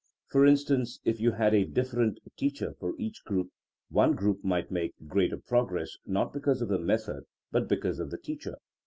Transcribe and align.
For 0.29 0.47
instance, 0.47 0.99
if 1.05 1.19
you 1.19 1.33
had 1.33 1.53
a 1.53 1.63
different 1.63 2.19
teacher 2.35 2.73
for 2.79 2.95
each 2.97 3.23
group, 3.23 3.51
one 3.91 4.13
group 4.13 4.43
might 4.43 4.71
make 4.71 4.95
greater 5.05 5.37
progress 5.37 5.95
not 6.07 6.33
because 6.33 6.59
of 6.63 6.69
the 6.69 6.79
method 6.79 7.25
but 7.51 7.69
because 7.69 7.99
of 7.99 8.09
the 8.09 8.17
teacher. 8.17 8.55